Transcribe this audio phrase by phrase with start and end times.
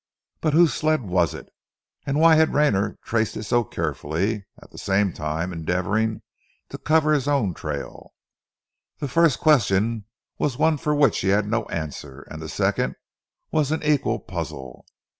[0.39, 1.49] But whose sled was it?
[2.07, 6.23] And why had Rayner traced it so carefully, at the same time endeavouring
[6.69, 8.11] to cover his own trail?
[8.97, 10.05] The first question
[10.39, 12.95] was one for which he had no answer, and the second
[13.51, 14.87] was an equal puzzle.